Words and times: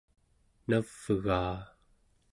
navgaa 0.69 1.57